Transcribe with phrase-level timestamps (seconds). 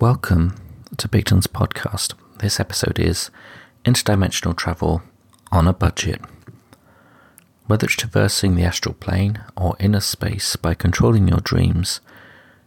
[0.00, 0.56] Welcome
[0.96, 2.14] to Bigton's podcast.
[2.38, 3.30] This episode is
[3.84, 5.02] Interdimensional Travel
[5.52, 6.22] on a Budget.
[7.66, 12.00] Whether it's traversing the astral plane or inner space by controlling your dreams,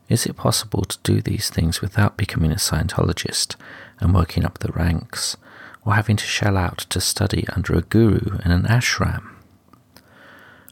[0.09, 3.55] is it possible to do these things without becoming a Scientologist
[3.99, 5.35] and working up the ranks,
[5.83, 9.27] or having to shell out to study under a guru in an ashram?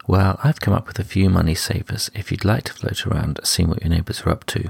[0.05, 3.39] Well, I've come up with a few money savers if you'd like to float around
[3.43, 4.69] seeing what your neighbours are up to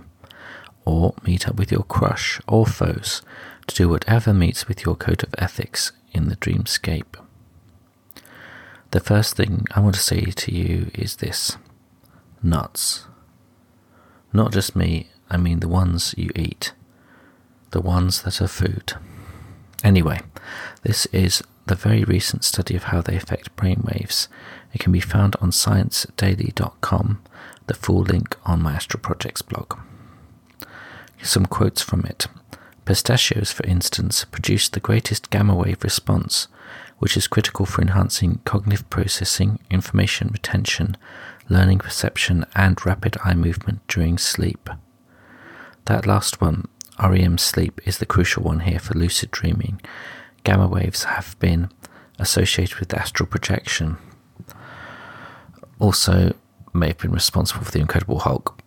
[0.86, 3.22] or meet up with your crush or foes
[3.68, 7.16] to do whatever meets with your code of ethics in the dreamscape.
[8.92, 11.58] The first thing I want to say to you is this
[12.44, 13.06] nuts.
[14.34, 16.74] Not just me, I mean the ones you eat,
[17.72, 18.94] the ones that are food.
[19.84, 20.20] Anyway,
[20.84, 24.28] this is the very recent study of how they affect brainwaves.
[24.74, 27.22] It can be found on sciencedaily.com,
[27.68, 29.78] the full link on my Astral Projects blog.
[31.24, 32.28] Some quotes from it.
[32.86, 36.48] Pistachios, for instance, produce the greatest gamma wave response,
[36.98, 40.98] which is critical for enhancing cognitive processing, information retention,
[41.48, 44.70] learning perception, and rapid eye movement during sleep.
[45.86, 46.66] That last one,
[47.02, 49.82] REM sleep, is the crucial one here for lucid dreaming.
[50.44, 51.70] Gamma waves have been
[52.20, 53.98] associated with astral projection.
[55.80, 56.34] Also,
[56.74, 58.60] may have been responsible for the Incredible Hulk.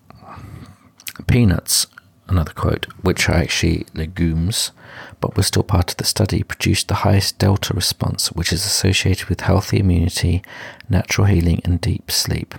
[1.26, 1.86] Peanuts
[2.28, 4.72] another quote, which are actually legumes,
[5.20, 9.28] but were still part of the study, produced the highest delta response, which is associated
[9.28, 10.42] with healthy immunity,
[10.88, 12.54] natural healing, and deep sleep.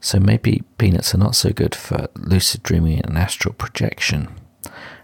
[0.00, 4.28] So maybe peanuts are not so good for lucid dreaming and astral projection,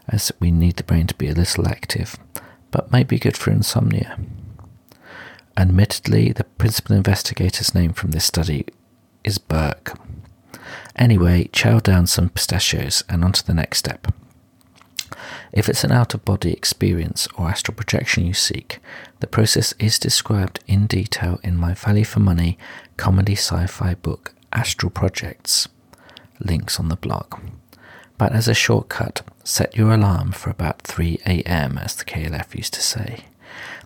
[0.08, 2.16] as we need the brain to be a little active,
[2.70, 4.18] but may be good for insomnia.
[5.56, 8.66] Admittedly, the principal investigator's name from this study
[9.22, 9.98] is Berk.
[10.96, 14.12] Anyway, chow down some pistachios and on to the next step.
[15.52, 18.80] If it's an out of body experience or astral projection you seek,
[19.20, 22.58] the process is described in detail in my value for money
[22.96, 25.68] comedy sci fi book, Astral Projects.
[26.40, 27.40] Links on the blog.
[28.18, 32.74] But as a shortcut, set your alarm for about 3 am, as the KLF used
[32.74, 33.24] to say.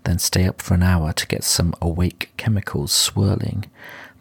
[0.04, 3.66] Then stay up for an hour to get some awake chemicals swirling.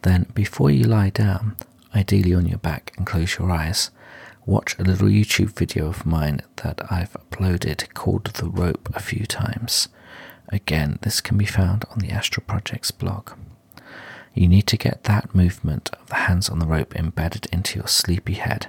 [0.01, 1.55] Then, before you lie down,
[1.95, 3.91] ideally on your back, and close your eyes.
[4.45, 9.25] Watch a little YouTube video of mine that I've uploaded called The Rope a few
[9.25, 9.89] times.
[10.49, 13.31] Again, this can be found on the Astral Projects blog.
[14.33, 17.87] You need to get that movement of the hands on the rope embedded into your
[17.87, 18.67] sleepy head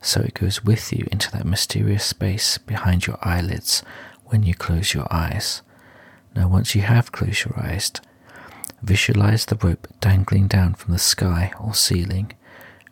[0.00, 3.82] so it goes with you into that mysterious space behind your eyelids
[4.26, 5.62] when you close your eyes.
[6.36, 7.90] Now, once you have closed your eyes,
[8.82, 12.32] visualize the rope dangling down from the sky or ceiling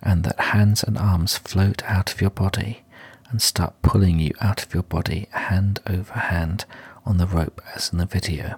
[0.07, 2.85] and that hands and arms float out of your body
[3.29, 6.65] and start pulling you out of your body hand over hand
[7.05, 8.55] on the rope as in the video.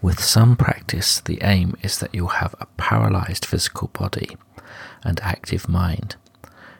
[0.00, 4.36] With some practice, the aim is that you'll have a paralyzed physical body
[5.02, 6.14] and active mind,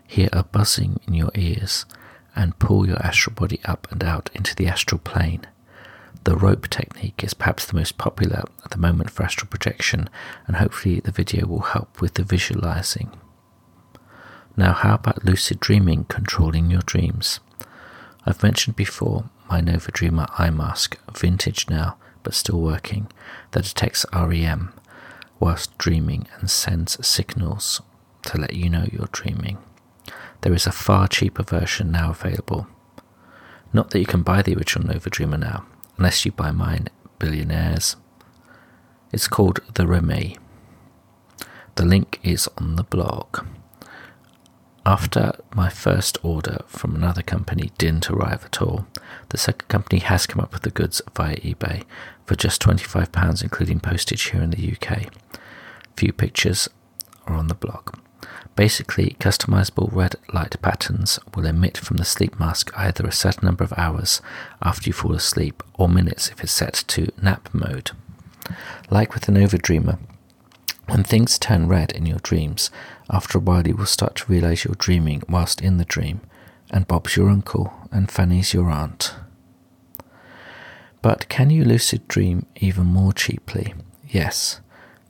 [0.06, 1.84] hear a buzzing in your ears,
[2.36, 5.44] and pull your astral body up and out into the astral plane.
[6.22, 10.08] The rope technique is perhaps the most popular at the moment for astral projection,
[10.46, 13.10] and hopefully, the video will help with the visualizing.
[14.58, 17.38] Now, how about lucid dreaming controlling your dreams?
[18.26, 23.06] I've mentioned before my Nova Dreamer eye mask, vintage now but still working,
[23.52, 24.72] that detects REM
[25.38, 27.82] whilst dreaming and sends signals
[28.22, 29.58] to let you know you're dreaming.
[30.40, 32.66] There is a far cheaper version now available.
[33.72, 35.66] Not that you can buy the original Nova Dreamer now,
[35.98, 36.88] unless you buy mine,
[37.20, 37.94] billionaires.
[39.12, 40.36] It's called the REMee.
[41.76, 43.46] The link is on the blog.
[44.88, 48.86] After my first order from another company didn't arrive at all,
[49.28, 51.82] the second company has come up with the goods via eBay
[52.24, 55.12] for just £25, including postage here in the UK.
[55.98, 56.70] Few pictures
[57.26, 57.98] are on the blog.
[58.56, 63.64] Basically, customizable red light patterns will emit from the sleep mask either a certain number
[63.64, 64.22] of hours
[64.62, 67.90] after you fall asleep or minutes if it's set to nap mode.
[68.88, 69.98] Like with the Nova Dreamer,
[70.88, 72.70] when things turn red in your dreams,
[73.10, 76.20] after a while you will start to realize you're dreaming whilst in the dream,
[76.70, 79.14] and Bob's your uncle and Fanny's your aunt.
[81.02, 83.74] But can you lucid dream even more cheaply?
[84.08, 84.60] Yes.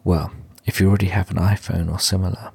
[0.05, 0.33] Well,
[0.67, 2.51] if you already have an iPhone or similar.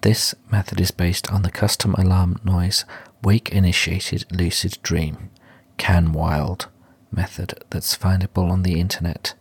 [0.00, 2.84] This method is based on the custom alarm noise
[3.22, 5.30] wake initiated lucid dream,
[5.78, 6.68] Can Wild
[7.10, 9.34] method that's findable on the internet.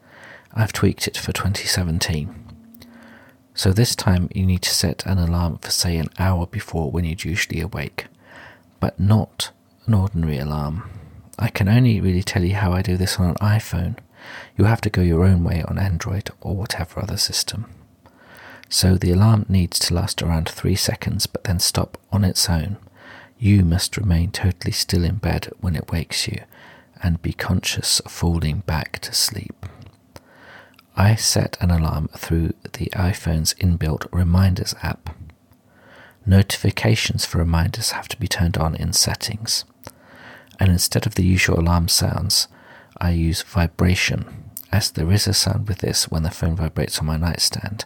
[0.53, 2.54] I've tweaked it for 2017.
[3.55, 7.05] So this time you need to set an alarm for, say, an hour before when
[7.05, 8.07] you'd usually awake,
[8.81, 9.51] but not
[9.85, 10.89] an ordinary alarm.
[11.39, 13.97] I can only really tell you how I do this on an iPhone.
[14.57, 17.65] You have to go your own way on Android or whatever other system.
[18.67, 22.75] So the alarm needs to last around three seconds but then stop on its own.
[23.39, 26.41] You must remain totally still in bed when it wakes you
[27.01, 29.65] and be conscious of falling back to sleep.
[30.97, 35.09] I set an alarm through the iPhone's inbuilt Reminders app.
[36.25, 39.65] Notifications for reminders have to be turned on in settings.
[40.57, 42.47] And instead of the usual alarm sounds,
[42.97, 47.07] I use vibration, as there is a sound with this when the phone vibrates on
[47.07, 47.83] my nightstand.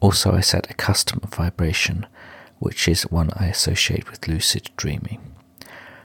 [0.00, 2.06] Also, I set a custom vibration,
[2.60, 5.34] which is one I associate with lucid dreaming.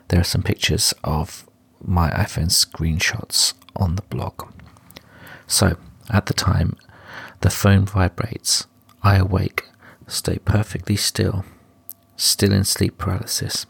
[0.10, 1.50] There are some pictures of
[1.81, 4.51] my iPhone screenshots on the blog.
[5.48, 5.78] So,
[6.09, 6.75] at the time
[7.41, 8.67] the phone vibrates,
[9.01, 9.65] I awake,
[10.07, 11.44] stay perfectly still,
[12.15, 13.65] still in sleep paralysis,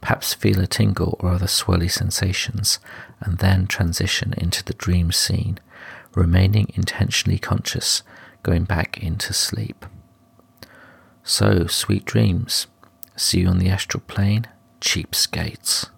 [0.00, 2.80] perhaps feel a tingle or other swirly sensations,
[3.20, 5.60] and then transition into the dream scene,
[6.14, 8.02] remaining intentionally conscious,
[8.42, 9.86] going back into sleep.
[11.22, 12.66] So, sweet dreams.
[13.14, 14.48] See you on the astral plane,
[14.80, 15.90] cheapskates.